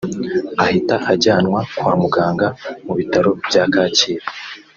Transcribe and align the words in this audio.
ahita 0.65 0.95
ajyanwa 1.13 1.59
kwa 1.77 1.93
muganga 2.01 2.47
mu 2.85 2.93
bitaro 2.99 3.29
bya 3.47 3.63
Kacyiru 3.73 4.25